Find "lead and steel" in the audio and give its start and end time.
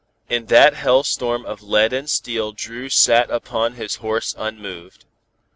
1.61-2.53